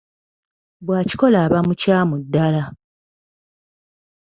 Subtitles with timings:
[0.85, 2.63] Bw'akikola aba mukyamu ddala!